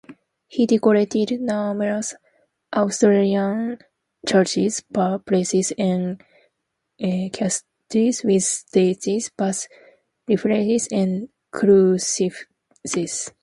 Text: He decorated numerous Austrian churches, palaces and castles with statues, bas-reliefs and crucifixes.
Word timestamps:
He 0.47 0.65
decorated 0.65 1.41
numerous 1.41 2.15
Austrian 2.73 3.77
churches, 4.27 4.81
palaces 4.91 5.73
and 5.77 6.23
castles 7.31 8.23
with 8.23 8.41
statues, 8.41 9.29
bas-reliefs 9.37 10.87
and 10.91 11.29
crucifixes. 11.51 13.31